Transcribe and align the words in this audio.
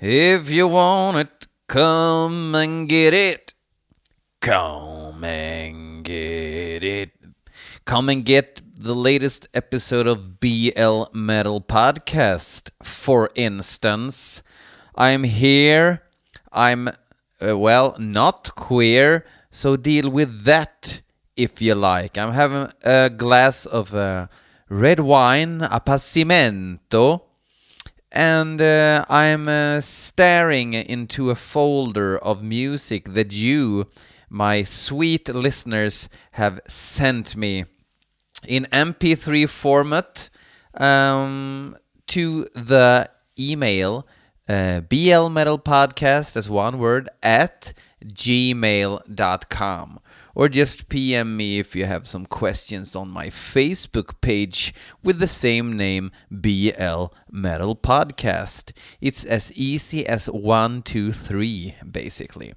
If 0.00 0.50
you 0.50 0.66
want 0.66 1.18
it, 1.18 1.46
come 1.68 2.54
and 2.56 2.88
get 2.88 3.14
it. 3.14 3.54
Come 4.40 5.22
and 5.22 6.04
get 6.04 6.82
it. 6.82 7.12
Come 7.84 8.08
and 8.08 8.24
get 8.24 8.60
the 8.76 8.94
latest 8.94 9.48
episode 9.54 10.08
of 10.08 10.40
BL 10.40 11.04
Metal 11.12 11.60
Podcast, 11.60 12.70
for 12.82 13.30
instance. 13.36 14.42
I'm 14.96 15.22
here. 15.22 16.02
I'm, 16.52 16.88
uh, 16.88 17.56
well, 17.56 17.94
not 17.98 18.54
queer, 18.56 19.24
so 19.50 19.76
deal 19.76 20.10
with 20.10 20.42
that 20.42 21.02
if 21.36 21.62
you 21.62 21.76
like. 21.76 22.18
I'm 22.18 22.32
having 22.32 22.68
a 22.82 23.10
glass 23.10 23.64
of 23.64 23.94
uh, 23.94 24.26
red 24.68 24.98
wine, 24.98 25.60
appassimento 25.60 27.22
and 28.14 28.62
uh, 28.62 29.04
I'm 29.08 29.48
uh, 29.48 29.80
staring 29.80 30.74
into 30.74 31.30
a 31.30 31.34
folder 31.34 32.16
of 32.16 32.42
music 32.42 33.10
that 33.10 33.32
you, 33.32 33.88
my 34.30 34.62
sweet 34.62 35.28
listeners, 35.28 36.08
have 36.32 36.60
sent 36.66 37.36
me. 37.36 37.64
In 38.46 38.66
MP3 38.66 39.48
format 39.48 40.30
um, 40.74 41.76
to 42.08 42.44
the 42.54 43.10
email 43.38 44.06
uh, 44.48 44.80
blmetalpodcast 44.88 46.36
as 46.36 46.48
one 46.50 46.78
word 46.78 47.08
at 47.22 47.72
gmail.com 48.04 49.98
or 50.34 50.48
just 50.48 50.88
PM 50.88 51.36
me 51.36 51.58
if 51.58 51.76
you 51.76 51.86
have 51.86 52.08
some 52.08 52.26
questions 52.26 52.96
on 52.96 53.08
my 53.08 53.26
Facebook 53.26 54.20
page 54.20 54.74
with 55.02 55.18
the 55.18 55.26
same 55.26 55.76
name, 55.76 56.10
BL 56.30 57.06
Metal 57.30 57.76
Podcast. 57.76 58.72
It's 59.00 59.24
as 59.24 59.56
easy 59.56 60.06
as 60.06 60.26
one, 60.26 60.82
two, 60.82 61.12
three, 61.12 61.76
basically. 61.88 62.54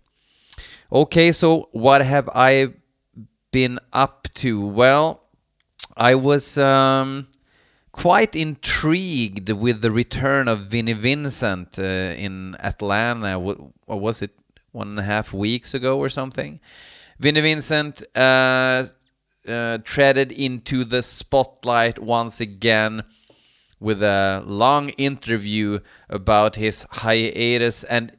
Okay, 0.91 1.31
so 1.31 1.69
what 1.71 2.01
have 2.01 2.29
I 2.33 2.73
been 3.51 3.79
up 3.93 4.27
to? 4.35 4.65
Well, 4.65 5.23
I 5.95 6.15
was 6.15 6.57
um, 6.57 7.27
quite 7.91 8.35
intrigued 8.35 9.49
with 9.49 9.81
the 9.81 9.91
return 9.91 10.47
of 10.47 10.67
Vinnie 10.67 10.93
Vincent 10.93 11.77
uh, 11.77 11.81
in 11.81 12.55
Atlanta. 12.59 13.39
What 13.39 13.59
was 13.87 14.21
it? 14.21 14.31
One 14.71 14.89
and 14.89 14.99
a 14.99 15.03
half 15.03 15.33
weeks 15.33 15.73
ago 15.73 15.97
or 15.97 16.07
something. 16.07 16.59
Vinnie 17.19 17.41
Vincent 17.41 18.03
uh, 18.15 18.83
uh, 19.47 19.79
treaded 19.83 20.31
into 20.31 20.83
the 20.83 21.01
spotlight 21.01 21.97
once 21.97 22.39
again 22.39 23.03
with 23.79 24.03
a 24.03 24.43
long 24.45 24.89
interview 24.89 25.79
about 26.09 26.55
his 26.55 26.85
hiatus, 26.91 27.83
and 27.83 28.11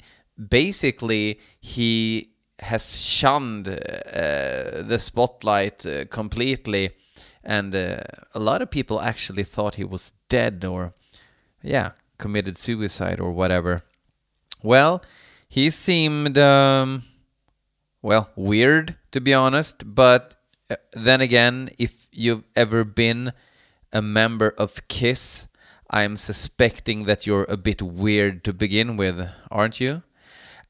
basically 0.48 1.40
he 1.60 2.30
has 2.58 3.00
shunned 3.04 3.68
uh, 3.68 3.74
the 4.82 4.98
spotlight 4.98 5.86
uh, 5.86 6.04
completely, 6.06 6.90
and 7.44 7.74
uh, 7.74 7.98
a 8.34 8.40
lot 8.40 8.62
of 8.62 8.70
people 8.70 9.00
actually 9.00 9.44
thought 9.44 9.76
he 9.76 9.84
was 9.84 10.12
dead 10.28 10.64
or, 10.64 10.92
yeah, 11.62 11.92
committed 12.18 12.56
suicide 12.56 13.20
or 13.20 13.30
whatever. 13.30 13.82
Well, 14.60 15.02
he 15.48 15.70
seemed. 15.70 16.36
Um, 16.36 17.04
well, 18.02 18.30
weird 18.36 18.96
to 19.12 19.20
be 19.20 19.34
honest, 19.34 19.94
but 19.94 20.36
uh, 20.70 20.76
then 20.92 21.20
again, 21.20 21.70
if 21.78 22.08
you've 22.12 22.44
ever 22.54 22.84
been 22.84 23.32
a 23.92 24.02
member 24.02 24.54
of 24.58 24.86
Kiss, 24.88 25.46
I'm 25.90 26.16
suspecting 26.16 27.04
that 27.04 27.26
you're 27.26 27.46
a 27.48 27.56
bit 27.56 27.80
weird 27.80 28.44
to 28.44 28.52
begin 28.52 28.96
with, 28.96 29.28
aren't 29.50 29.80
you? 29.80 30.02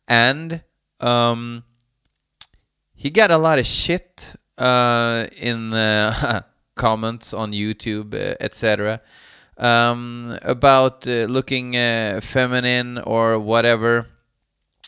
And 0.06 0.62
um, 1.00 1.64
he 2.94 3.10
got 3.10 3.30
a 3.30 3.38
lot 3.38 3.58
of 3.58 3.66
shit 3.66 4.36
uh, 4.56 5.26
in 5.36 5.70
the 5.70 6.44
comments 6.76 7.34
on 7.34 7.52
YouTube, 7.52 8.14
uh, 8.14 8.36
etc., 8.40 9.00
um, 9.56 10.38
about 10.42 11.04
uh, 11.08 11.24
looking 11.24 11.76
uh, 11.76 12.20
feminine 12.22 12.98
or 12.98 13.40
whatever, 13.40 14.06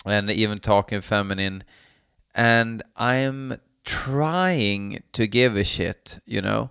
and 0.07 0.31
even 0.31 0.59
talking 0.59 1.01
feminine 1.01 1.65
and 2.35 2.83
I'm 2.97 3.61
trying 3.85 5.03
to 5.13 5.27
give 5.27 5.57
a 5.57 5.65
shit, 5.65 6.21
you 6.27 6.41
know, 6.41 6.71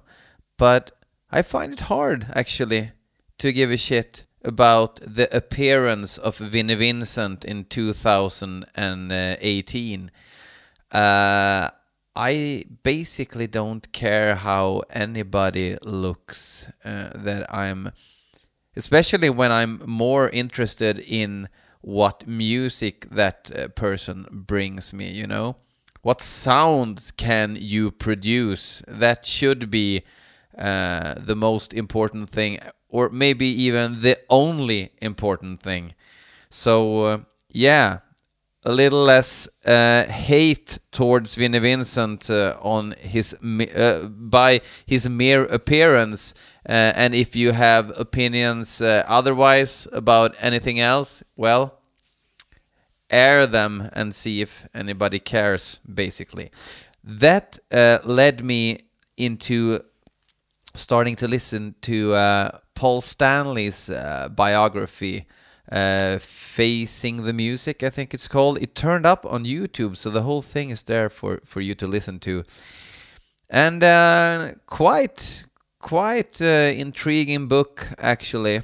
but 0.57 0.91
I 1.31 1.41
find 1.41 1.73
it 1.73 1.81
hard 1.81 2.27
actually 2.33 2.91
to 3.39 3.51
give 3.51 3.71
a 3.71 3.77
shit 3.77 4.25
about 4.43 4.99
the 5.01 5.27
appearance 5.35 6.17
of 6.17 6.37
Vinnie 6.37 6.75
Vincent 6.75 7.43
in 7.43 7.65
2018. 7.65 10.11
Uh, 10.91 11.69
I 12.15 12.63
basically 12.83 13.47
don't 13.47 13.91
care 13.91 14.35
how 14.35 14.83
anybody 14.89 15.77
looks. 15.83 16.71
Uh, 16.83 17.09
that 17.15 17.53
I'm, 17.53 17.91
especially 18.75 19.29
when 19.29 19.51
I'm 19.51 19.83
more 19.85 20.29
interested 20.29 20.97
in 20.99 21.49
what 21.81 22.27
music 22.27 23.07
that 23.09 23.51
uh, 23.55 23.67
person 23.69 24.25
brings 24.31 24.93
me, 24.93 25.09
you 25.09 25.27
know? 25.27 25.57
What 26.01 26.21
sounds 26.21 27.11
can 27.11 27.57
you 27.59 27.91
produce? 27.91 28.81
That 28.87 29.25
should 29.25 29.69
be 29.69 30.03
uh, 30.57 31.15
the 31.17 31.35
most 31.35 31.73
important 31.73 32.29
thing, 32.29 32.59
or 32.89 33.09
maybe 33.09 33.47
even 33.47 34.01
the 34.01 34.17
only 34.29 34.91
important 35.01 35.61
thing. 35.61 35.93
So, 36.49 37.03
uh, 37.05 37.17
yeah, 37.49 37.99
a 38.65 38.71
little 38.71 39.03
less 39.03 39.47
uh, 39.65 40.03
hate 40.05 40.79
towards 40.91 41.35
Vinnie 41.35 41.59
Vincent 41.59 42.29
uh, 42.29 42.57
on 42.61 42.93
his 42.99 43.33
uh, 43.33 44.09
by 44.09 44.61
his 44.85 45.09
mere 45.09 45.45
appearance. 45.45 46.33
Uh, 46.67 46.91
and 46.95 47.15
if 47.15 47.35
you 47.35 47.53
have 47.53 47.97
opinions 47.99 48.81
uh, 48.81 49.03
otherwise 49.07 49.87
about 49.93 50.35
anything 50.39 50.79
else, 50.79 51.23
well, 51.35 51.79
air 53.09 53.47
them 53.47 53.89
and 53.93 54.13
see 54.13 54.41
if 54.41 54.67
anybody 54.73 55.19
cares. 55.19 55.79
Basically, 55.91 56.51
that 57.03 57.57
uh, 57.71 57.99
led 58.03 58.43
me 58.43 58.79
into 59.17 59.79
starting 60.75 61.15
to 61.15 61.27
listen 61.27 61.75
to 61.81 62.51
Paul 62.75 63.01
Stanley's 63.01 63.89
biography 64.35 65.25
uh, 65.71 66.17
Facing 66.19 67.23
the 67.23 67.33
Music, 67.33 67.83
I 67.83 67.89
think 67.89 68.13
it's 68.13 68.27
called. 68.27 68.61
It 68.61 68.75
turned 68.75 69.05
up 69.05 69.25
on 69.25 69.45
YouTube, 69.45 69.95
so 69.95 70.09
the 70.09 70.23
whole 70.23 70.41
thing 70.41 70.71
is 70.71 70.83
there 70.83 71.09
for, 71.09 71.39
for 71.45 71.61
you 71.61 71.75
to 71.75 71.87
listen 71.87 72.19
to. 72.19 72.43
And 73.49 73.83
uh, 73.83 74.51
quite, 74.67 75.43
quite 75.79 76.41
uh, 76.41 76.71
intriguing 76.75 77.47
book, 77.47 77.87
actually. 77.97 78.61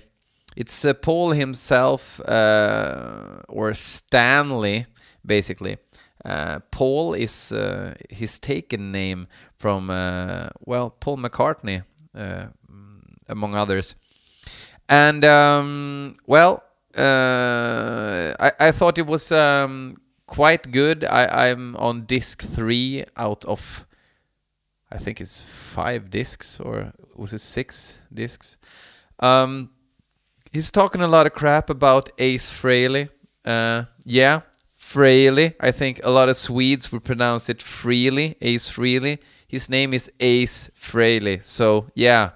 It's 0.55 0.85
uh, 0.85 0.93
Paul 0.93 1.31
himself, 1.31 2.19
uh, 2.21 3.41
or 3.49 3.73
Stanley, 3.73 4.85
basically. 5.25 5.77
Paul 6.71 7.13
is 7.13 7.53
his 8.09 8.39
taken 8.39 8.91
name 8.91 9.27
from, 9.57 9.87
well, 9.87 10.89
Paul 10.99 11.17
McCartney, 11.17 11.83
among 13.27 13.55
others. 13.55 13.95
And, 14.87 15.25
um, 15.25 16.15
well, 16.27 16.63
uh, 16.97 18.35
I, 18.39 18.51
I 18.59 18.71
thought 18.71 18.97
it 18.97 19.07
was 19.07 19.31
um, 19.31 19.97
quite 20.27 20.71
good. 20.71 21.03
I, 21.03 21.49
I'm 21.49 21.75
on 21.75 22.05
disc 22.05 22.41
three 22.41 23.03
out 23.17 23.45
of, 23.45 23.85
I 24.91 24.97
think 24.97 25.21
it's 25.21 25.41
five 25.41 26.09
discs 26.09 26.59
or 26.59 26.93
was 27.15 27.33
it 27.33 27.39
six 27.41 28.03
discs? 28.13 28.57
Um, 29.19 29.69
he's 30.51 30.71
talking 30.71 31.01
a 31.01 31.07
lot 31.07 31.25
of 31.25 31.33
crap 31.33 31.69
about 31.69 32.09
Ace 32.17 32.49
Frehley. 32.49 33.09
Uh, 33.43 33.85
yeah, 34.05 34.41
Frehley. 34.77 35.53
I 35.59 35.71
think 35.71 35.99
a 36.03 36.09
lot 36.09 36.29
of 36.29 36.35
Swedes 36.35 36.91
would 36.91 37.03
pronounce 37.03 37.49
it 37.49 37.61
freely, 37.61 38.35
Ace 38.41 38.69
Frehley. 38.69 39.19
His 39.47 39.69
name 39.69 39.93
is 39.93 40.11
Ace 40.19 40.69
Frehley. 40.75 41.43
So 41.43 41.87
yeah, 41.95 42.31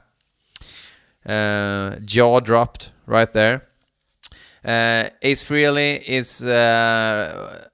uh, 1.25 1.95
jaw 2.06 2.39
dropped 2.39 2.91
right 3.06 3.31
there. 3.31 3.69
Uh, 4.63 5.09
Ace 5.21 5.44
Frehley 5.44 6.03
is, 6.07 6.44
uh, 6.44 7.67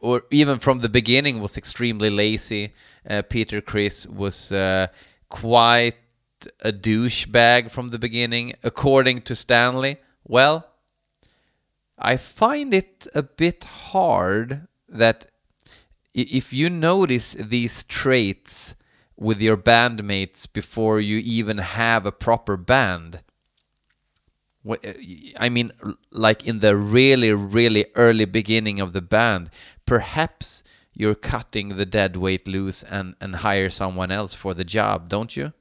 or 0.00 0.22
even 0.30 0.58
from 0.58 0.80
the 0.80 0.88
beginning, 0.88 1.40
was 1.40 1.56
extremely 1.56 2.10
lazy. 2.10 2.74
Uh, 3.08 3.22
Peter 3.22 3.60
Criss 3.60 4.06
was 4.06 4.52
quite 5.28 5.96
a 6.62 6.72
douchebag 6.72 7.70
from 7.70 7.90
the 7.90 7.98
beginning, 7.98 8.52
according 8.64 9.22
to 9.22 9.34
Stanley. 9.34 9.96
Well, 10.24 10.66
I 11.98 12.16
find 12.16 12.74
it 12.74 13.06
a 13.14 13.22
bit 13.22 13.64
hard 13.64 14.66
that 14.88 15.26
if 16.14 16.52
you 16.52 16.68
notice 16.68 17.34
these 17.34 17.84
traits 17.84 18.74
with 19.16 19.40
your 19.40 19.56
bandmates 19.56 20.52
before 20.52 20.98
you 21.00 21.18
even 21.18 21.58
have 21.58 22.04
a 22.04 22.12
proper 22.12 22.56
band, 22.56 23.20
I 24.64 25.48
mean, 25.48 25.72
like 26.12 26.46
in 26.46 26.60
the 26.60 26.76
really, 26.76 27.32
really 27.32 27.86
early 27.94 28.26
beginning 28.26 28.80
of 28.80 28.92
the 28.92 29.02
band, 29.02 29.50
perhaps 29.86 30.62
you're 30.94 31.16
cutting 31.16 31.76
the 31.76 31.86
dead 31.86 32.16
weight 32.16 32.46
loose 32.46 32.82
and, 32.82 33.16
and 33.20 33.36
hire 33.36 33.70
someone 33.70 34.12
else 34.12 34.34
for 34.34 34.54
the 34.54 34.64
job, 34.64 35.08
don't 35.08 35.36
you? 35.36 35.52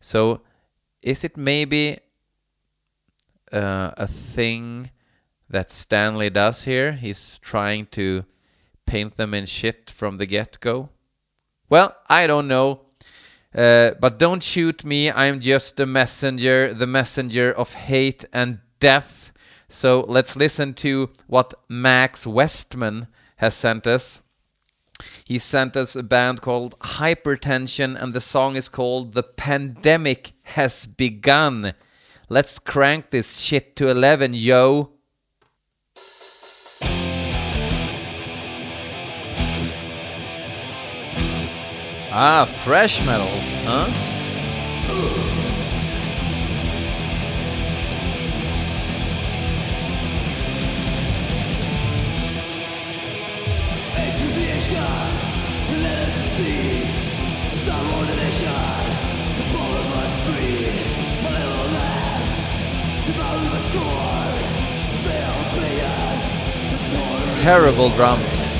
So, 0.00 0.42
is 1.00 1.24
it 1.24 1.36
maybe 1.36 1.98
uh, 3.52 3.92
a 3.96 4.06
thing 4.06 4.90
that 5.48 5.70
Stanley 5.70 6.28
does 6.28 6.64
here? 6.64 6.92
He's 6.92 7.38
trying 7.38 7.86
to 7.92 8.24
paint 8.86 9.16
them 9.16 9.32
in 9.32 9.46
shit 9.46 9.90
from 9.90 10.18
the 10.18 10.26
get 10.26 10.60
go? 10.60 10.90
Well, 11.68 11.96
I 12.08 12.26
don't 12.26 12.48
know. 12.48 12.83
Uh, 13.54 13.92
but 14.00 14.18
don't 14.18 14.42
shoot 14.42 14.84
me. 14.84 15.10
I'm 15.10 15.40
just 15.40 15.78
a 15.78 15.86
messenger, 15.86 16.74
the 16.74 16.86
messenger 16.86 17.52
of 17.52 17.74
hate 17.74 18.24
and 18.32 18.58
death. 18.80 19.32
So 19.68 20.04
let's 20.08 20.36
listen 20.36 20.74
to 20.74 21.10
what 21.26 21.54
Max 21.68 22.26
Westman 22.26 23.06
has 23.36 23.54
sent 23.54 23.86
us. 23.86 24.20
He 25.24 25.38
sent 25.38 25.76
us 25.76 25.96
a 25.96 26.02
band 26.02 26.40
called 26.40 26.78
Hypertension, 26.78 28.00
and 28.00 28.14
the 28.14 28.20
song 28.20 28.56
is 28.56 28.68
called 28.68 29.12
The 29.12 29.22
Pandemic 29.22 30.32
Has 30.42 30.86
Begun. 30.86 31.74
Let's 32.28 32.58
crank 32.58 33.10
this 33.10 33.40
shit 33.40 33.76
to 33.76 33.88
11, 33.88 34.34
yo. 34.34 34.93
Ah, 42.16 42.46
thrash 42.62 43.04
metal, 43.04 43.26
huh? 43.66 43.90
Terrible 67.42 67.88
drums. 67.90 68.53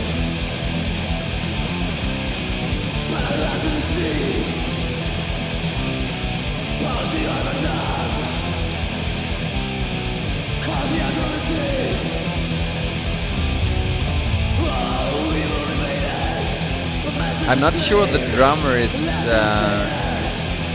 I'm 17.46 17.61
not 17.61 17.75
sure 17.75 18.06
the 18.06 18.26
drummer 18.35 18.70
is 18.70 18.94
uh, 19.29 19.87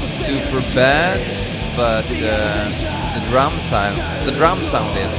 super 0.06 0.60
bad, 0.76 1.18
but 1.76 2.06
uh, 2.06 3.20
the 3.20 3.26
drum 3.32 3.52
sound, 3.54 3.98
the 4.28 4.32
drum 4.34 4.60
sound 4.60 4.96
is. 4.96 5.12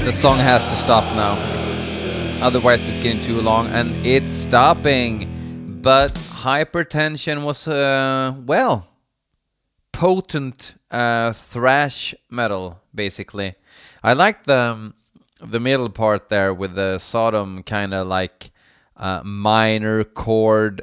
the 0.05 0.13
song 0.13 0.39
has 0.39 0.65
to 0.71 0.75
stop 0.75 1.05
now. 1.15 1.37
Otherwise, 2.43 2.89
it's 2.89 2.97
getting 2.97 3.23
too 3.23 3.43
long, 3.43 3.67
and 3.69 3.95
it's 4.05 4.31
stopping. 4.31 5.79
But 5.83 6.15
hypertension 6.15 7.45
was, 7.45 7.69
uh, 7.69 8.35
well, 8.47 8.89
potent 9.93 10.75
uh, 10.91 11.35
thrash 11.35 12.15
metal, 12.31 12.81
basically. 12.95 13.57
I 14.03 14.15
like 14.15 14.45
the 14.45 14.57
um, 14.57 14.95
the 15.43 15.61
middle 15.61 15.91
part 15.91 16.31
there 16.31 16.55
with 16.55 16.75
the 16.75 16.99
Sodom 16.99 17.63
kind 17.63 17.93
of 17.93 18.07
like 18.07 18.51
uh, 18.97 19.21
minor 19.23 20.03
chord 20.03 20.81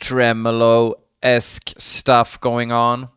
tremolo 0.00 0.94
esque 1.22 1.72
stuff 1.78 2.40
going 2.40 2.72
on. 2.72 3.10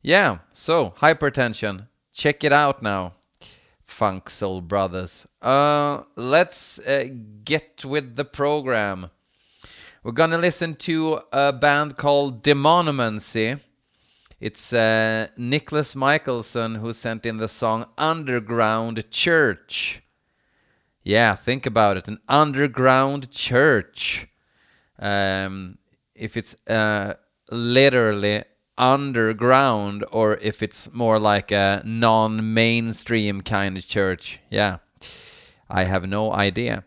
Yeah, 0.00 0.38
so 0.52 0.90
hypertension. 0.98 1.88
Check 2.12 2.44
it 2.44 2.52
out 2.52 2.82
now. 2.82 3.14
Funk 3.98 4.30
Soul 4.30 4.60
Brothers. 4.60 5.26
Uh, 5.42 6.04
let's 6.14 6.78
uh, 6.86 7.08
get 7.42 7.84
with 7.84 8.14
the 8.14 8.24
program. 8.24 9.10
We're 10.04 10.12
gonna 10.12 10.38
listen 10.38 10.76
to 10.86 11.22
a 11.32 11.52
band 11.52 11.96
called 11.96 12.44
Demonomancy. 12.44 13.58
It's 14.38 14.72
uh, 14.72 15.26
Nicholas 15.36 15.96
Michelson 15.96 16.76
who 16.76 16.92
sent 16.92 17.26
in 17.26 17.38
the 17.38 17.48
song 17.48 17.86
Underground 17.98 19.10
Church. 19.10 20.00
Yeah, 21.02 21.34
think 21.34 21.66
about 21.66 21.96
it. 21.96 22.06
An 22.06 22.20
underground 22.28 23.32
church. 23.32 24.28
Um, 24.96 25.78
if 26.14 26.36
it's 26.36 26.54
uh, 26.70 27.14
literally 27.50 28.44
underground 28.78 30.04
or 30.10 30.36
if 30.36 30.62
it's 30.62 30.92
more 30.94 31.18
like 31.18 31.50
a 31.50 31.82
non 31.84 32.54
mainstream 32.54 33.42
kind 33.42 33.76
of 33.76 33.86
church. 33.86 34.38
Yeah, 34.50 34.78
I 35.68 35.84
have 35.84 36.08
no 36.08 36.32
idea. 36.32 36.84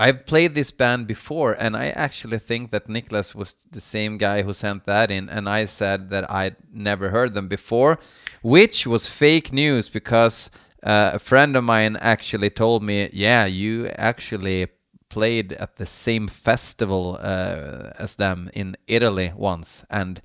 I've 0.00 0.26
played 0.26 0.54
this 0.54 0.70
band 0.70 1.08
before, 1.08 1.54
and 1.54 1.76
I 1.76 1.86
actually 1.88 2.38
think 2.38 2.70
that 2.70 2.86
Niklas 2.86 3.34
was 3.34 3.54
the 3.68 3.80
same 3.80 4.16
guy 4.16 4.42
who 4.42 4.52
sent 4.52 4.86
that 4.86 5.10
in, 5.10 5.28
and 5.28 5.48
I 5.48 5.66
said 5.66 6.10
that 6.10 6.30
I'd 6.30 6.54
never 6.72 7.10
heard 7.10 7.34
them 7.34 7.48
before, 7.48 7.98
which 8.40 8.86
was 8.86 9.08
fake 9.08 9.52
news 9.52 9.88
because 9.88 10.50
uh, 10.84 11.10
a 11.14 11.18
friend 11.18 11.56
of 11.56 11.64
mine 11.64 11.96
actually 11.96 12.50
told 12.50 12.84
me, 12.84 13.10
"Yeah, 13.12 13.46
you 13.46 13.88
actually 13.98 14.68
played 15.08 15.52
at 15.54 15.76
the 15.76 15.86
same 15.86 16.28
festival 16.28 17.18
uh, 17.20 17.90
as 17.98 18.14
them 18.14 18.50
in 18.54 18.76
Italy 18.86 19.32
once," 19.36 19.84
and 19.90 20.22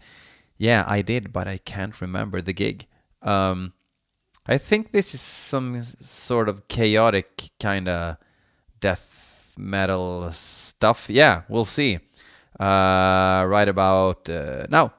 yeah, 0.57 0.83
I 0.87 1.01
did, 1.01 1.33
but 1.33 1.47
I 1.47 1.57
can't 1.57 1.99
remember 1.99 2.41
the 2.41 2.53
gig. 2.53 2.87
Um, 3.21 3.73
I 4.45 4.57
think 4.57 4.91
this 4.91 5.13
is 5.13 5.21
some 5.21 5.81
sort 5.83 6.49
of 6.49 6.67
chaotic 6.67 7.49
kind 7.59 7.87
of 7.87 8.17
death 8.79 9.53
metal 9.57 10.31
stuff. 10.31 11.09
Yeah, 11.09 11.43
we'll 11.47 11.65
see. 11.65 11.99
Uh, 12.59 13.45
right 13.47 13.67
about 13.67 14.29
uh, 14.29 14.65
now. 14.69 14.93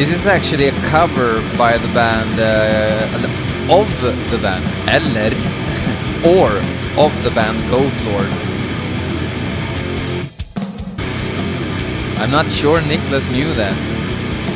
This 0.00 0.14
is 0.14 0.24
actually 0.24 0.68
a 0.68 0.72
cover 0.88 1.42
by 1.58 1.76
the 1.76 1.86
band, 1.88 2.40
uh, 2.40 3.70
of 3.70 3.86
the 4.30 4.38
band, 4.40 4.64
eller, 4.88 5.28
or 6.24 6.48
of 6.96 7.12
the 7.22 7.30
band 7.32 7.58
Goat 7.70 7.92
Lord. 8.08 8.32
I'm 12.18 12.30
not 12.30 12.50
sure 12.50 12.80
Nicholas 12.80 13.28
knew 13.28 13.52
that. 13.52 13.76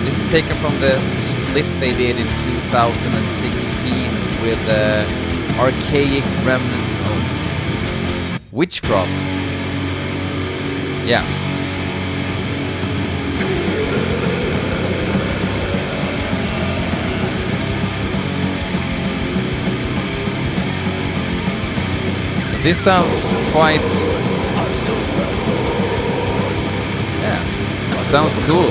This 0.07 0.25
is 0.25 0.33
taken 0.33 0.57
from 0.63 0.81
the 0.81 0.99
split 1.13 1.67
they 1.79 1.93
did 1.93 2.17
in 2.17 2.27
2016 2.73 4.41
with 4.41 4.59
uh, 4.67 5.05
Archaic 5.61 6.25
Remnant. 6.47 6.89
Oh. 7.05 8.39
Witchcraft. 8.51 9.11
Yeah. 11.07 11.44
This 22.65 22.83
sounds 22.83 23.37
quite... 23.53 23.83
Yeah, 27.21 27.45
sounds 28.05 28.39
cool. 28.47 28.71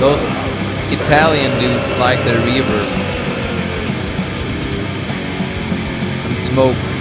Those 0.00 0.28
Italian 1.00 1.52
dudes 1.60 1.96
like 1.98 2.18
the 2.24 2.32
reverb 2.42 2.90
and 6.26 6.36
smoke. 6.36 6.93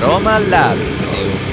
Roma-Lazio. 0.00 1.50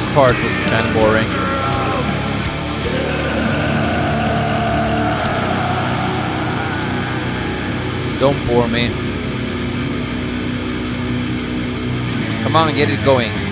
This 0.00 0.14
part 0.14 0.34
was 0.42 0.56
kind 0.56 0.88
of 0.88 0.94
boring. 0.94 1.28
Don't 8.18 8.46
bore 8.46 8.66
me. 8.66 8.88
Come 12.42 12.56
on, 12.56 12.74
get 12.74 12.88
it 12.88 13.04
going. 13.04 13.49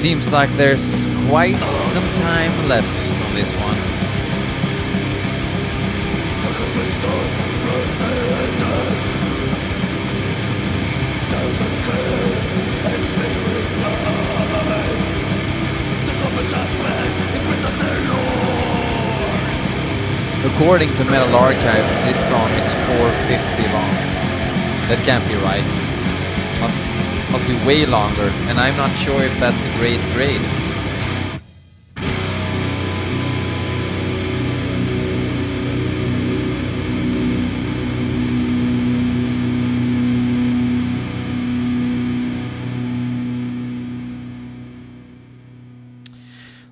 Seems 0.00 0.32
like 0.32 0.48
there's 0.56 1.04
quite 1.28 1.56
some 1.56 2.08
time 2.22 2.68
left 2.70 2.88
on 3.22 3.34
this 3.34 3.52
one. 3.60 3.76
According 20.54 20.94
to 20.94 21.04
Metal 21.04 21.34
Archives, 21.34 22.04
this 22.06 22.26
song 22.26 22.48
is 22.52 22.72
450 22.72 23.62
long. 23.64 23.92
That 24.88 25.02
can't 25.04 25.28
be 25.28 25.34
right 25.34 25.79
be 27.50 27.66
way 27.66 27.86
longer, 27.86 28.28
and 28.48 28.58
I'm 28.58 28.76
not 28.76 28.94
sure 28.98 29.22
if 29.22 29.38
that's 29.40 29.64
a 29.64 29.74
great 29.74 30.00
grade. 30.12 30.40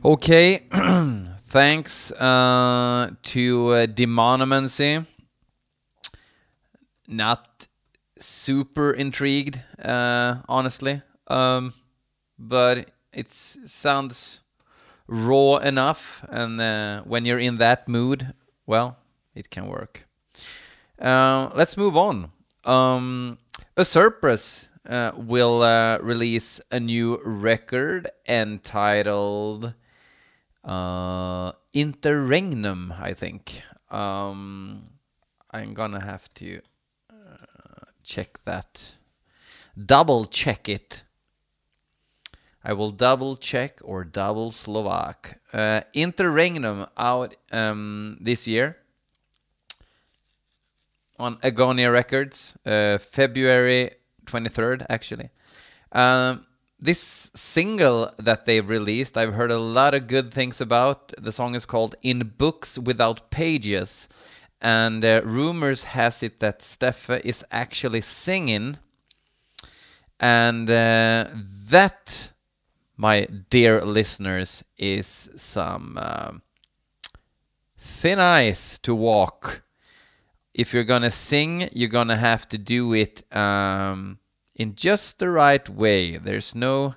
Okay, 0.05 0.63
thanks 1.49 2.13
uh, 2.13 3.11
to 3.23 3.71
uh, 3.71 3.87
Demonomancy. 3.87 5.07
Not 7.09 7.68
super 8.21 8.91
intrigued, 8.93 9.63
uh, 9.83 10.37
honestly, 10.49 11.03
um, 11.27 11.73
but 12.39 12.91
it 13.13 13.29
sounds 13.29 14.41
raw 15.07 15.57
enough, 15.57 16.25
and 16.29 16.61
uh, 16.61 17.03
when 17.03 17.25
you're 17.25 17.39
in 17.39 17.59
that 17.59 17.89
mood, 17.89 18.35
well, 18.67 18.99
it 19.35 19.51
can 19.51 19.67
work. 19.67 20.07
Uh, 21.01 21.51
let's 21.55 21.77
move 21.77 21.97
on. 21.97 22.31
Um, 22.65 23.39
Usurpress 23.77 24.69
uh, 24.89 25.13
will 25.17 25.63
uh, 25.63 25.99
release 25.99 26.61
a 26.71 26.81
new 26.81 27.21
record 27.25 28.09
entitled 28.29 29.75
uh, 30.65 31.53
Interregnum, 31.73 32.93
I 32.99 33.13
think. 33.15 33.63
Um, 33.91 34.91
I'm 35.51 35.73
gonna 35.75 36.05
have 36.05 36.29
to 36.35 36.61
check 38.09 38.41
that. 38.45 38.97
Double 39.77 40.25
check 40.25 40.69
it. 40.69 41.05
I 42.65 42.73
will 42.73 42.91
double 42.91 43.37
check 43.37 43.79
or 43.85 44.05
double 44.05 44.51
Slovak. 44.51 45.39
Uh, 45.53 45.83
Interregnum 45.95 46.87
out 46.97 47.37
um, 47.53 48.19
this 48.21 48.49
year 48.49 48.79
on 51.19 51.37
Agonia 51.37 51.93
Records, 51.93 52.57
uh, 52.67 52.99
February 52.99 53.91
23rd, 54.25 54.87
actually. 54.89 55.31
Um, 55.93 56.47
this 56.81 57.31
single 57.35 58.13
that 58.19 58.47
they've 58.47 58.69
released, 58.69 59.17
I've 59.17 59.35
heard 59.35 59.51
a 59.51 59.59
lot 59.59 59.95
of 59.95 60.07
good 60.07 60.33
things 60.33 60.61
about. 60.61 61.13
The 61.19 61.33
song 61.33 61.55
is 61.55 61.67
called 61.67 61.97
In 62.03 62.35
Books 62.39 62.79
Without 62.79 63.31
Pages. 63.31 64.09
And 64.61 65.05
uh, 65.05 65.23
rumors 65.25 65.85
has 65.85 66.23
it 66.23 66.41
that 66.41 66.63
Steffe 66.63 67.11
is 67.25 67.45
actually 67.51 68.01
singing. 68.01 68.79
And 70.21 70.69
uh, 70.69 71.27
that, 71.69 72.33
my 72.97 73.27
dear 73.51 73.81
listeners, 73.83 74.65
is 74.77 75.31
some 75.37 75.99
uh, 76.01 76.33
thin 77.77 78.19
ice 78.19 78.79
to 78.81 78.95
walk. 78.95 79.63
If 80.55 80.75
you're 80.75 80.85
gonna 80.85 81.11
sing, 81.11 81.69
you're 81.73 81.89
gonna 81.89 82.17
have 82.17 82.49
to 82.49 82.59
do 82.59 82.93
it 82.95 83.23
um, 83.35 84.19
in 84.57 84.75
just 84.75 85.19
the 85.19 85.31
right 85.31 85.69
way. 85.69 86.17
There's 86.17 86.55
no 86.55 86.97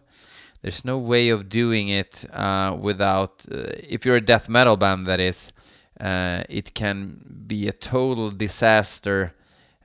there's 0.62 0.86
no 0.86 0.98
way 0.98 1.30
of 1.30 1.50
doing 1.50 1.90
it 1.90 2.26
uh, 2.34 2.78
without 2.80 3.46
uh, 3.52 3.70
if 3.90 4.06
you're 4.06 4.18
a 4.18 4.22
death 4.22 4.50
metal 4.50 4.78
band 4.78 5.08
that 5.08 5.20
is 5.20 5.54
uh, 6.02 6.44
it 6.50 6.74
can 6.74 7.44
be 7.46 7.68
a 7.68 7.72
total 7.72 8.32
disaster. 8.32 9.36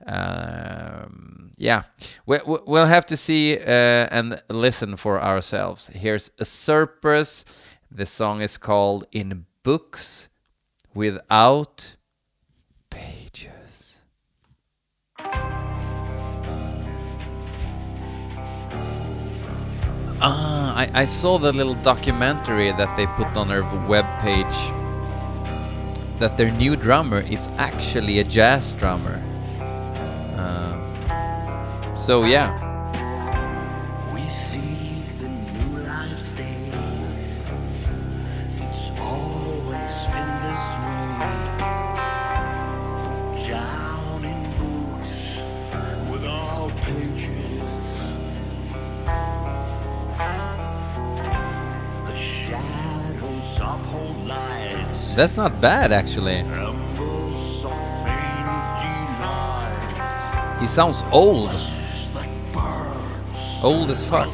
Um, 0.05 1.51
yeah. 1.57 1.83
We, 2.25 2.39
we'll 2.45 2.87
have 2.87 3.05
to 3.07 3.17
see 3.17 3.57
uh, 3.57 3.61
and 4.11 4.41
listen 4.49 4.95
for 4.95 5.21
ourselves. 5.21 5.87
Here's 5.87 6.31
Usurpress 6.39 7.45
the 7.91 8.05
song 8.05 8.41
is 8.41 8.57
called 8.57 9.05
in 9.11 9.45
books 9.63 10.27
without 10.93 11.95
pages. 12.89 14.01
Ah, 20.19 20.75
I, 20.75 20.89
I 20.93 21.05
saw 21.05 21.37
the 21.37 21.53
little 21.53 21.75
documentary 21.75 22.71
that 22.71 22.97
they 22.97 23.05
put 23.05 23.37
on 23.37 23.49
their 23.49 23.61
webpage 23.61 24.86
that 26.19 26.37
their 26.37 26.51
new 26.51 26.75
drummer 26.75 27.21
is 27.21 27.49
actually 27.57 28.19
a 28.19 28.23
jazz 28.23 28.73
drummer. 28.73 29.21
Uh, 30.37 31.95
so 31.95 32.25
yeah. 32.25 32.66
That's 55.17 55.35
not 55.35 55.59
bad 55.59 55.91
actually. 55.91 56.43
He 60.59 60.67
sounds 60.67 61.01
old. 61.11 61.49
Old 63.63 63.89
as 63.89 64.03
fuck. 64.07 64.29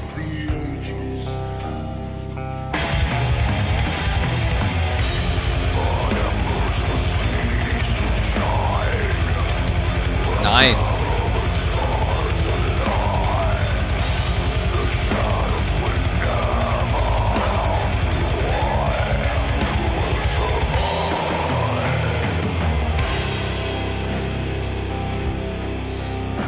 Nice. 10.44 10.93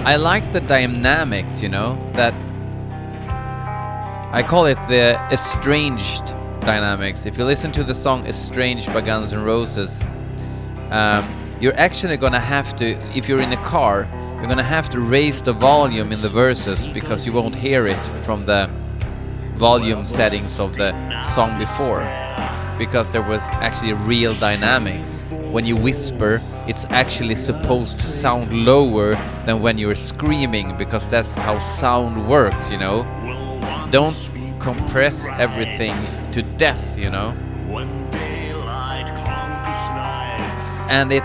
I 0.05 0.17
like 0.17 0.53
the 0.53 0.61
dynamics, 0.61 1.63
you 1.63 1.69
know, 1.69 1.97
that 2.13 2.31
I 4.31 4.43
call 4.47 4.67
it 4.67 4.77
the 4.87 5.19
estranged 5.31 6.27
dynamics. 6.61 7.25
If 7.25 7.39
you 7.39 7.43
listen 7.43 7.71
to 7.71 7.83
the 7.83 7.95
song 7.95 8.27
Estranged 8.27 8.93
by 8.93 9.01
Guns 9.01 9.33
N' 9.33 9.43
Roses, 9.43 10.03
um, 10.91 11.27
you're 11.59 11.75
actually 11.75 12.17
gonna 12.17 12.39
have 12.39 12.75
to, 12.75 12.91
if 13.17 13.27
you're 13.27 13.41
in 13.41 13.51
a 13.51 13.63
car, 13.63 14.07
you're 14.35 14.47
gonna 14.47 14.61
have 14.61 14.91
to 14.91 14.99
raise 14.99 15.41
the 15.41 15.53
volume 15.53 16.11
in 16.11 16.21
the 16.21 16.29
verses 16.29 16.87
because 16.87 17.25
you 17.25 17.33
won't 17.33 17.55
hear 17.55 17.87
it 17.87 18.01
from 18.23 18.43
the 18.43 18.69
volume 19.55 20.05
settings 20.05 20.59
of 20.59 20.75
the 20.75 20.93
song 21.23 21.57
before. 21.57 22.01
Because 22.77 23.11
there 23.11 23.21
was 23.21 23.47
actually 23.49 23.93
real 23.93 24.33
dynamics. 24.33 25.23
When 25.51 25.65
you 25.65 25.75
whisper, 25.75 26.41
it's 26.67 26.85
actually 26.89 27.35
supposed 27.35 27.99
to 27.99 28.07
sound 28.07 28.51
lower 28.65 29.15
than 29.45 29.61
when 29.61 29.77
you're 29.77 29.95
screaming 29.95 30.75
because 30.77 31.09
that's 31.09 31.39
how 31.39 31.59
sound 31.59 32.27
works, 32.27 32.69
you 32.69 32.77
know? 32.77 33.05
Don't 33.91 34.15
compress 34.59 35.29
everything 35.39 35.95
to 36.31 36.41
death, 36.57 36.97
you 36.97 37.09
know? 37.09 37.33
And 40.89 41.11
it 41.11 41.23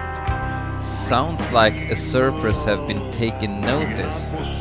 sounds 0.82 1.52
like 1.52 1.74
Usurpress 1.88 2.64
have 2.64 2.86
been 2.86 3.12
taking 3.12 3.60
notice. 3.60 4.60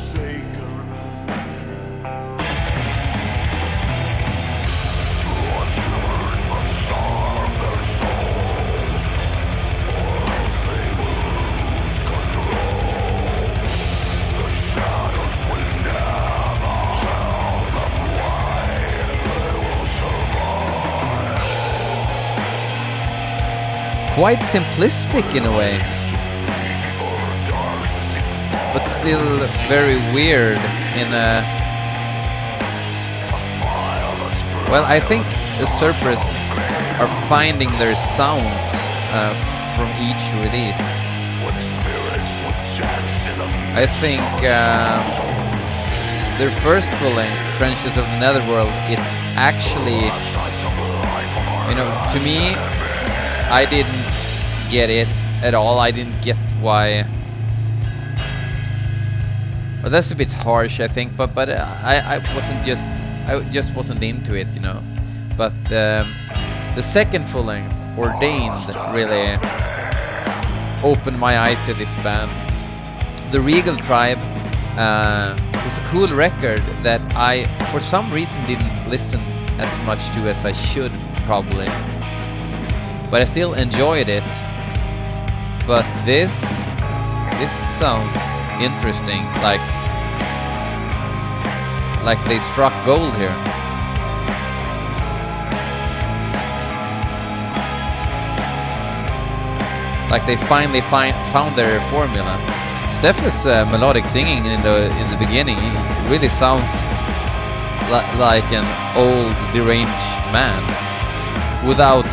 Quite 24.19 24.39
simplistic 24.39 25.23
in 25.33 25.45
a 25.45 25.51
way. 25.57 25.79
But 28.73 28.83
still 28.83 29.23
very 29.71 29.95
weird 30.13 30.59
in 30.99 31.07
a. 31.15 31.39
Well, 34.67 34.83
I 34.83 34.99
think 34.99 35.23
Usurpress 35.57 36.33
are 36.99 37.07
finding 37.29 37.69
their 37.79 37.95
sounds 37.95 38.67
uh, 39.15 39.31
from 39.77 39.87
each 40.03 40.19
release. 40.43 40.83
I 43.73 43.87
think 44.01 44.19
uh, 44.43 44.99
their 46.37 46.51
first 46.59 46.89
full 46.99 47.11
length, 47.11 47.39
Trenches 47.57 47.95
of 47.95 48.03
the 48.03 48.19
Netherworld, 48.19 48.67
it 48.91 48.99
actually, 49.39 50.11
you 51.69 51.75
know, 51.79 51.87
to 52.11 52.19
me, 52.19 52.57
I 53.51 53.65
didn't 53.65 54.08
get 54.69 54.89
it 54.89 55.07
at 55.43 55.53
all. 55.53 55.79
I 55.79 55.91
didn't 55.91 56.21
get 56.21 56.35
why. 56.61 57.05
Well, 59.81 59.91
that's 59.91 60.11
a 60.11 60.15
bit 60.15 60.31
harsh, 60.31 60.79
I 60.79 60.87
think, 60.87 61.15
but 61.15 61.33
but 61.33 61.49
uh, 61.49 61.65
I 61.83 62.15
I 62.15 62.35
wasn't 62.35 62.65
just 62.65 62.85
I 63.27 63.39
just 63.51 63.75
wasn't 63.75 64.03
into 64.03 64.35
it, 64.35 64.47
you 64.53 64.61
know. 64.61 64.81
But 65.37 65.53
um, 65.71 66.07
the 66.75 66.81
second 66.81 67.29
full 67.29 67.43
length, 67.43 67.73
Ordained, 67.97 68.65
really 68.93 69.37
opened 70.83 71.19
my 71.19 71.39
eyes 71.39 71.63
to 71.65 71.73
this 71.73 71.93
band. 72.03 72.31
The 73.31 73.39
Regal 73.39 73.75
Tribe 73.77 74.19
uh, 74.77 75.37
was 75.63 75.77
a 75.77 75.81
cool 75.85 76.07
record 76.07 76.59
that 76.83 77.01
I, 77.15 77.45
for 77.71 77.79
some 77.79 78.11
reason, 78.11 78.43
didn't 78.45 78.89
listen 78.89 79.19
as 79.59 79.77
much 79.85 79.99
to 80.15 80.27
as 80.29 80.45
I 80.45 80.53
should, 80.53 80.91
probably. 81.25 81.67
But 83.11 83.21
I 83.21 83.25
still 83.25 83.53
enjoyed 83.53 84.09
it. 84.09 84.23
But 85.69 85.85
this, 86.03 86.33
this 87.37 87.53
sounds 87.53 88.15
interesting. 88.59 89.23
Like, 89.45 89.61
like 92.03 92.17
they 92.25 92.39
struck 92.39 92.73
gold 92.87 93.13
here. 93.17 93.35
Like 100.09 100.25
they 100.25 100.37
finally 100.47 100.81
find, 100.81 101.15
found 101.31 101.55
their 101.55 101.79
formula. 101.91 102.35
Steff's 102.87 103.45
uh, 103.45 103.63
melodic 103.69 104.07
singing 104.07 104.45
in 104.45 104.63
the 104.63 104.89
in 104.99 105.11
the 105.11 105.17
beginning 105.17 105.59
really 106.09 106.29
sounds 106.29 106.81
li 107.93 108.01
like 108.17 108.49
an 108.51 108.65
old 108.97 109.35
deranged 109.53 110.09
man, 110.33 110.61
without 111.67 112.09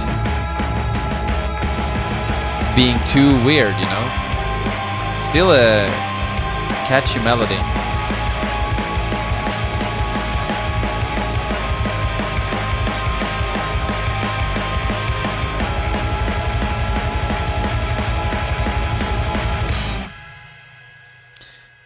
being 2.77 2.99
too 3.07 3.43
weird, 3.43 3.75
you 3.79 3.87
know. 3.87 4.07
Still 5.17 5.51
a 5.53 5.89
catchy 6.85 7.19
melody. 7.21 7.57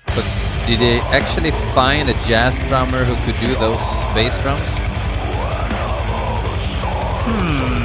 But 0.07 0.27
did 0.67 0.81
they 0.81 0.99
actually 1.13 1.53
find 1.73 2.09
a 2.09 2.15
jazz 2.27 2.61
drummer 2.67 3.05
who 3.05 3.15
could 3.25 3.41
do 3.41 3.55
those 3.61 3.81
bass 4.13 4.37
drums? 4.43 4.69
Hmm. 7.23 7.80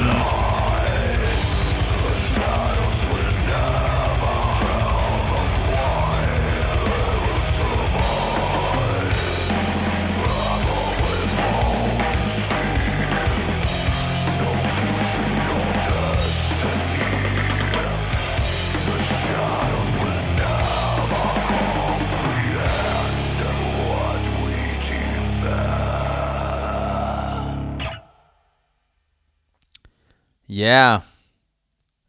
Yeah. 30.66 31.02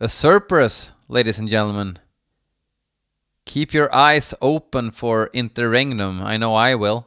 Usurpress, 0.02 0.91
ladies 1.08 1.38
and 1.38 1.48
gentlemen. 1.48 2.00
Keep 3.46 3.72
your 3.72 3.93
eyes 3.93 4.34
open 4.41 4.89
for 4.89 5.30
Interregnum. 5.32 6.24
I 6.24 6.38
know 6.38 6.56
I 6.56 6.74
will. 6.74 7.06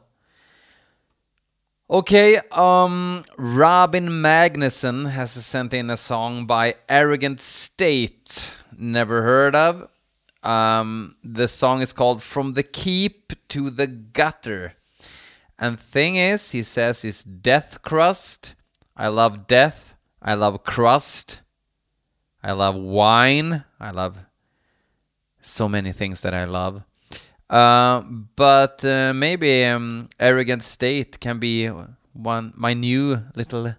Okay, 1.89 2.39
um, 2.51 3.25
Robin 3.37 4.07
Magnuson 4.07 5.11
has 5.11 5.31
sent 5.31 5.73
in 5.73 5.89
a 5.89 5.97
song 5.97 6.45
by 6.45 6.75
Arrogant 6.87 7.41
State. 7.41 8.55
Never 8.77 9.21
heard 9.21 9.53
of. 9.53 9.91
Um, 10.43 11.17
the 11.21 11.49
song 11.49 11.81
is 11.81 11.91
called 11.91 12.23
From 12.23 12.53
the 12.53 12.63
Keep 12.63 13.33
to 13.49 13.69
the 13.69 13.87
Gutter. 13.87 14.75
And 15.59 15.77
thing 15.77 16.15
is, 16.15 16.51
he 16.51 16.63
says, 16.63 17.03
is 17.03 17.25
death 17.25 17.81
crust. 17.81 18.55
I 18.95 19.09
love 19.09 19.47
death. 19.47 19.91
I 20.21 20.35
love 20.35 20.63
crust. 20.63 21.40
I 22.43 22.51
love 22.53 22.75
wine. 22.75 23.63
I 23.79 23.91
love 23.91 24.17
so 25.41 25.67
many 25.69 25.91
things 25.91 26.21
that 26.21 26.33
I 26.33 26.45
love. 26.45 26.83
Uh, 27.49 28.01
but 28.35 28.83
uh, 28.85 29.13
maybe 29.13 29.65
um, 29.65 30.09
arrogant 30.19 30.63
state 30.63 31.19
can 31.19 31.37
be 31.37 31.67
one 32.13 32.53
my 32.55 32.73
new 32.73 33.23
little 33.35 33.75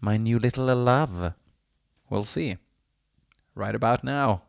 my 0.00 0.16
new 0.16 0.38
little 0.38 0.74
love. 0.74 1.34
We'll 2.10 2.24
see. 2.24 2.56
Right 3.54 3.74
about 3.74 4.02
now. 4.02 4.42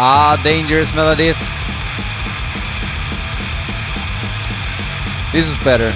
Ah, 0.00 0.40
dangerous 0.44 0.94
melodies. 0.94 1.40
This 5.32 5.48
is 5.48 5.64
better. 5.64 5.92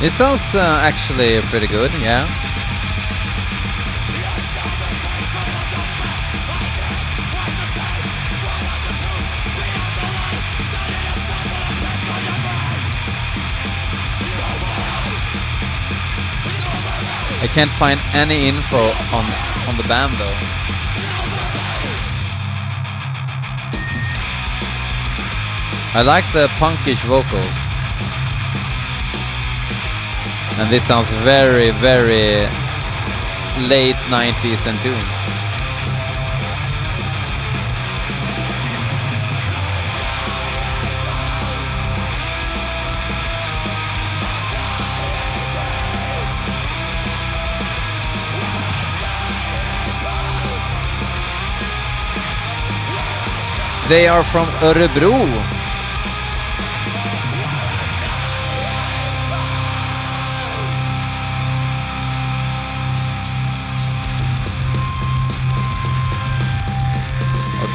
It 0.00 0.10
sounds 0.10 0.54
uh, 0.54 0.78
actually 0.80 1.40
pretty 1.50 1.66
good, 1.66 1.90
yeah. 2.00 2.24
I 17.40 17.46
can't 17.48 17.70
find 17.70 17.98
any 18.14 18.46
info 18.46 18.78
on 19.12 19.24
on 19.66 19.76
the 19.76 19.84
band 19.88 20.12
though. 20.14 20.38
I 25.98 26.02
like 26.02 26.24
the 26.32 26.46
punkish 26.60 27.02
vocals. 27.04 27.67
And 30.58 30.68
this 30.70 30.84
sounds 30.84 31.08
very, 31.22 31.70
very 31.70 32.48
late 33.68 33.94
90s 34.10 34.66
and 34.66 34.76
tune. 34.80 35.18
They 53.88 54.06
are 54.08 54.24
from 54.24 54.46
Örebro. 54.60 55.57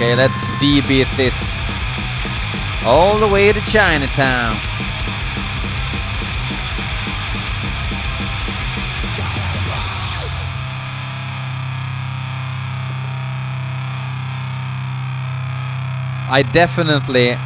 Okay, 0.03 0.15
let's 0.15 0.59
D-beat 0.59 1.07
this 1.15 1.55
all 2.85 3.17
the 3.19 3.27
way 3.27 3.53
to 3.53 3.61
Chinatown. 3.71 4.53
I 16.29 16.43
definitely 16.51 17.37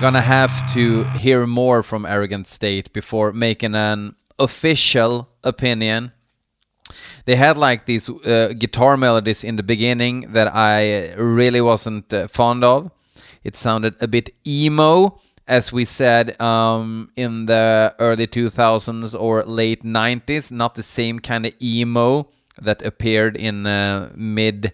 gonna 0.00 0.20
have 0.20 0.66
to 0.74 1.04
hear 1.16 1.46
more 1.46 1.84
from 1.84 2.04
Arrogant 2.04 2.48
State 2.48 2.92
before 2.92 3.32
making 3.32 3.76
an 3.76 4.16
official 4.36 5.28
opinion. 5.44 6.10
They 7.24 7.36
had 7.36 7.56
like 7.56 7.86
these 7.86 8.08
uh, 8.08 8.52
guitar 8.58 8.96
melodies 8.96 9.44
in 9.44 9.56
the 9.56 9.62
beginning 9.62 10.32
that 10.32 10.48
I 10.54 11.14
really 11.14 11.60
wasn't 11.60 12.12
uh, 12.12 12.28
fond 12.28 12.64
of. 12.64 12.90
It 13.42 13.56
sounded 13.56 13.94
a 14.00 14.08
bit 14.08 14.30
emo, 14.46 15.18
as 15.46 15.72
we 15.72 15.84
said 15.84 16.40
um, 16.40 17.10
in 17.16 17.46
the 17.46 17.94
early 17.98 18.26
2000s 18.26 19.18
or 19.18 19.44
late 19.44 19.82
90s, 19.82 20.52
not 20.52 20.74
the 20.74 20.82
same 20.82 21.18
kind 21.18 21.46
of 21.46 21.54
emo 21.60 22.28
that 22.60 22.82
appeared 22.82 23.36
in 23.36 23.66
uh, 23.66 24.10
mid 24.14 24.72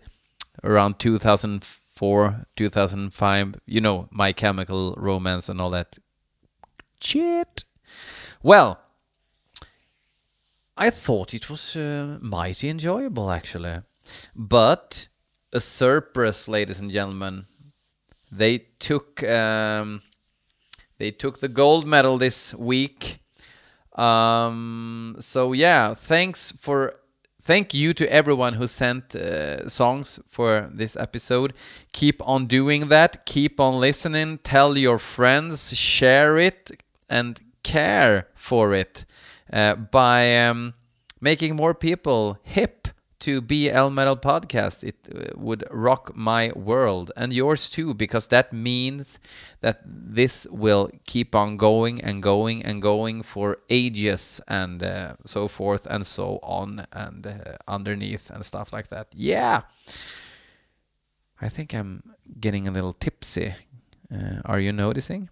around 0.65 0.99
2004, 0.99 2.47
2005. 2.57 3.55
You 3.67 3.81
know, 3.81 4.09
My 4.11 4.33
Chemical 4.33 4.95
Romance 4.99 5.49
and 5.49 5.61
all 5.61 5.71
that 5.71 5.99
shit. 7.01 7.65
Well, 8.43 8.79
I 10.77 10.91
thought 10.91 11.33
it 11.33 11.49
was 11.49 11.75
uh, 11.77 12.19
mighty 12.21 12.69
enjoyable 12.69 13.31
actually. 13.31 13.81
But 14.35 15.09
Usurpress, 15.53 16.49
ladies 16.49 16.79
and 16.79 16.91
gentlemen. 16.91 17.47
They 18.31 18.67
took 18.79 19.23
um, 19.23 20.03
they 20.99 21.11
took 21.11 21.39
the 21.39 21.49
gold 21.49 21.87
medal 21.87 22.19
this 22.19 22.55
week. 22.55 23.21
Um, 23.95 25.17
so 25.21 25.53
yeah, 25.53 25.95
thanks 25.95 26.53
for 26.53 27.01
thank 27.41 27.73
you 27.73 27.95
to 27.95 28.13
everyone 28.13 28.55
who 28.55 28.67
sent 28.67 29.15
uh, 29.15 29.69
songs 29.69 30.21
for 30.27 30.69
this 30.75 30.97
episode. 30.97 31.55
Keep 31.93 32.21
on 32.29 32.47
doing 32.47 32.89
that. 32.89 33.25
Keep 33.25 33.61
on 33.61 33.81
listening. 33.81 34.39
Tell 34.39 34.77
your 34.77 34.99
friends. 34.99 35.75
Share 35.75 36.37
it 36.37 36.71
and 37.09 37.41
care 37.63 38.29
for 38.35 38.75
it 38.75 39.07
by 39.91 40.47
um, 40.47 40.75
making 41.21 41.57
more 41.57 41.75
people 41.75 42.39
hip 42.43 42.89
to 43.21 43.41
BL 43.41 43.89
Metal 43.89 44.17
Podcast. 44.17 44.85
It 44.85 45.09
uh, 45.13 45.33
would 45.37 45.65
rock 45.71 46.13
my 46.15 46.53
world 46.55 47.11
and 47.17 47.33
yours 47.33 47.71
too, 47.71 47.95
because 47.95 48.29
that 48.29 48.53
means 48.53 49.19
that 49.61 49.81
this 49.85 50.47
will 50.51 50.91
keep 51.07 51.35
on 51.35 51.57
going 51.57 52.01
and 52.01 52.23
going 52.23 52.63
and 52.63 52.83
going 52.83 53.23
for 53.23 53.59
ages 53.71 54.41
and 54.47 54.83
uh, 54.83 55.15
so 55.25 55.49
forth 55.49 55.87
and 55.87 56.07
so 56.07 56.39
on 56.43 56.87
and 56.93 57.27
uh, 57.27 57.33
underneath 57.67 58.31
and 58.31 58.45
stuff 58.45 58.73
like 58.73 58.89
that. 58.89 59.09
Yeah. 59.15 59.63
I 61.41 61.49
think 61.49 61.75
I'm 61.75 62.03
getting 62.41 62.69
a 62.69 62.71
little 62.71 62.95
tipsy. 62.95 63.55
Uh, 64.13 64.41
are 64.45 64.61
you 64.61 64.73
noticing? 64.73 65.29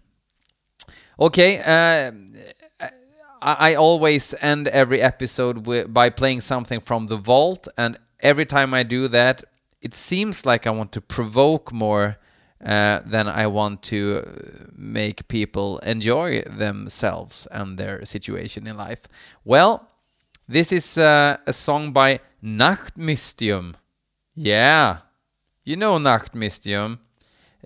Okay, 1.19 1.59
uh, 1.59 2.11
I, 3.45 3.71
I 3.71 3.75
always 3.75 4.33
end 4.41 4.67
every 4.67 5.01
episode 5.01 5.57
wi- 5.63 5.85
by 5.85 6.09
playing 6.09 6.41
something 6.41 6.81
from 6.81 7.07
the 7.07 7.17
vault, 7.17 7.67
and 7.77 7.97
every 8.19 8.45
time 8.45 8.73
I 8.73 8.83
do 8.83 9.07
that, 9.09 9.43
it 9.81 9.93
seems 9.93 10.45
like 10.45 10.65
I 10.67 10.71
want 10.71 10.91
to 10.93 11.01
provoke 11.01 11.71
more 11.71 12.17
uh, 12.65 12.99
than 13.05 13.27
I 13.27 13.45
want 13.47 13.83
to 13.83 14.23
uh, 14.25 14.65
make 14.75 15.27
people 15.27 15.77
enjoy 15.79 16.41
themselves 16.41 17.47
and 17.51 17.77
their 17.77 18.03
situation 18.05 18.65
in 18.65 18.75
life. 18.75 19.01
Well, 19.43 19.87
this 20.47 20.71
is 20.71 20.97
uh, 20.97 21.37
a 21.45 21.53
song 21.53 21.91
by 21.91 22.19
Nachtmystium. 22.43 23.75
Yeah, 24.33 24.97
you 25.63 25.75
know 25.75 25.97
Nachtmystium. 25.97 26.99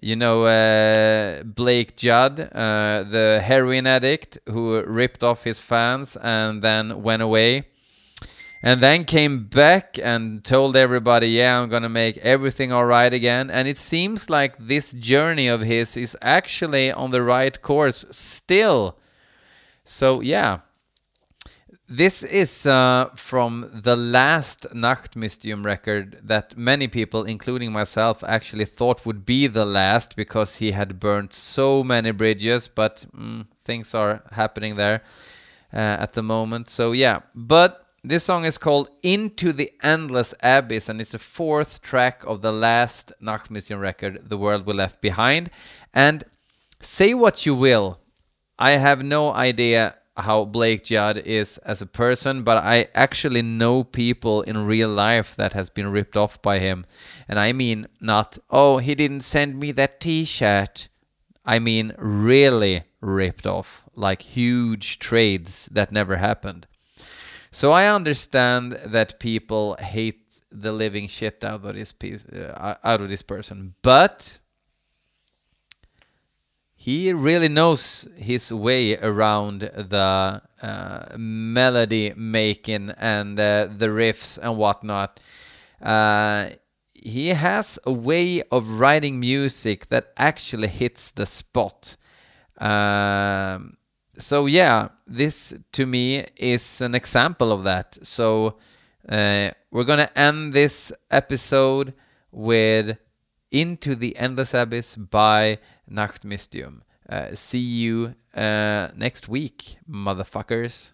You 0.02 0.16
know 0.16 0.46
uh, 0.46 1.44
Blake 1.44 1.98
Judd, 1.98 2.40
uh, 2.40 3.04
the 3.04 3.42
heroin 3.44 3.86
addict 3.86 4.38
who 4.48 4.82
ripped 4.84 5.24
off 5.24 5.44
his 5.44 5.60
fans 5.60 6.16
and 6.16 6.62
then 6.62 7.04
went 7.04 7.22
away. 7.22 7.66
And 8.62 8.82
then 8.82 9.06
came 9.06 9.46
back 9.46 9.98
and 10.02 10.44
told 10.44 10.76
everybody, 10.76 11.30
yeah, 11.30 11.62
I'm 11.62 11.70
gonna 11.70 11.90
make 11.90 12.18
everything 12.18 12.74
alright 12.74 13.14
again. 13.14 13.50
And 13.50 13.68
it 13.68 13.78
seems 13.78 14.30
like 14.30 14.58
this 14.58 14.92
journey 14.92 15.48
of 15.48 15.62
his 15.62 15.96
is 15.96 16.18
actually 16.22 16.92
on 16.92 17.12
the 17.12 17.22
right 17.22 17.62
course 17.62 18.06
still. 18.12 18.98
So, 19.86 20.20
yeah, 20.22 20.60
this 21.90 22.22
is 22.22 22.68
uh, 22.68 23.10
from 23.16 23.68
the 23.74 23.96
last 23.96 24.68
Nachtmystium 24.74 25.66
record 25.66 26.20
that 26.24 26.56
many 26.56 26.88
people, 26.88 27.24
including 27.24 27.72
myself, 27.72 28.24
actually 28.24 28.66
thought 28.66 29.06
would 29.08 29.26
be 29.26 29.48
the 29.48 29.66
last 29.66 30.16
because 30.16 30.58
he 30.58 30.72
had 30.72 31.00
burnt 31.00 31.34
so 31.34 31.84
many 31.84 32.12
bridges, 32.12 32.68
but 32.68 33.08
mm, 33.18 33.48
things 33.66 33.96
are 33.96 34.22
happening 34.34 34.76
there 34.76 35.02
uh, 35.74 35.78
at 35.78 36.14
the 36.14 36.22
moment. 36.22 36.70
So, 36.70 36.92
yeah, 36.92 37.22
but 37.34 37.88
this 38.04 38.24
song 38.24 38.46
is 38.46 38.60
called 38.60 38.92
Into 39.02 39.52
the 39.52 39.72
Endless 39.82 40.34
Abyss, 40.44 40.90
and 40.90 41.02
it's 41.02 41.14
the 41.14 41.20
fourth 41.20 41.82
track 41.82 42.24
of 42.26 42.44
the 42.44 42.54
last 42.54 43.12
Nachtmystium 43.20 43.82
record, 43.82 44.30
The 44.30 44.38
World 44.38 44.68
We 44.68 44.74
Left 44.74 45.02
Behind. 45.02 45.50
And 45.92 46.24
say 46.82 47.16
what 47.16 47.48
you 47.48 47.56
will, 47.56 48.00
I 48.60 48.72
have 48.72 49.04
no 49.04 49.34
idea 49.34 49.96
how 50.22 50.46
Blake 50.46 50.84
Judd 50.84 51.18
is 51.18 51.58
as 51.60 51.82
a 51.82 51.86
person, 51.86 52.44
but 52.44 52.64
I 52.64 52.88
actually 52.94 53.42
know 53.42 53.84
people 53.84 54.42
in 54.42 54.66
real 54.66 54.90
life 54.90 55.36
that 55.36 55.54
has 55.54 55.70
been 55.70 55.92
ripped 55.92 56.18
off 56.18 56.42
by 56.42 56.60
him. 56.60 56.86
And 57.28 57.40
I 57.40 57.54
mean 57.54 57.88
not, 58.02 58.38
oh, 58.50 58.78
he 58.78 58.96
didn't 58.96 59.22
send 59.22 59.60
me 59.60 59.72
that 59.74 60.00
t-shirt. 60.00 60.88
I 61.46 61.60
mean 61.60 61.94
really 61.98 62.84
ripped 63.02 63.48
off, 63.48 63.86
like 63.96 64.22
huge 64.22 65.00
trades 65.00 65.68
that 65.72 65.92
never 65.92 66.18
happened. 66.18 66.68
So 67.52 67.72
I 67.72 67.88
understand 67.88 68.74
that 68.86 69.20
people 69.20 69.76
hate 69.80 70.22
the 70.52 70.72
living 70.72 71.08
shit 71.08 71.44
out 71.44 71.64
of 71.64 71.76
this 71.76 71.92
piece, 71.92 72.26
uh, 72.26 72.76
out 72.84 73.02
of 73.02 73.10
this 73.10 73.22
person, 73.22 73.76
but 73.82 74.39
he 76.90 77.14
really 77.14 77.50
knows 77.50 78.08
his 78.18 78.52
way 78.52 78.98
around 78.98 79.60
the 79.60 80.42
uh, 80.60 81.06
melody 81.16 82.14
making 82.16 82.90
and 82.98 83.40
uh, 83.40 83.68
the 83.78 83.86
riffs 83.86 84.40
and 84.42 84.58
whatnot. 84.58 85.20
Uh, 85.80 86.50
he 86.96 87.28
has 87.28 87.78
a 87.86 87.92
way 87.92 88.42
of 88.52 88.80
writing 88.80 89.20
music 89.20 89.86
that 89.90 90.12
actually 90.18 90.68
hits 90.68 91.12
the 91.12 91.28
spot. 91.28 91.96
Um, 92.58 93.78
so 94.18 94.48
yeah, 94.48 94.88
this 95.06 95.54
to 95.74 95.86
me 95.86 96.26
is 96.38 96.82
an 96.82 96.96
example 96.96 97.52
of 97.52 97.64
that. 97.66 98.00
So 98.02 98.58
uh, 99.08 99.52
we're 99.70 99.84
gonna 99.84 100.10
end 100.16 100.54
this 100.54 100.92
episode 101.12 101.94
with 102.32 102.98
"Into 103.52 103.94
the 103.94 104.18
Endless 104.18 104.56
Abyss" 104.56 104.96
by 104.96 105.60
Nachtmystium. 105.90 106.82
Uh, 107.10 107.34
see 107.34 107.58
you 107.60 108.16
uh, 108.36 108.90
next 108.96 109.28
week, 109.28 109.78
motherfuckers. 109.90 110.94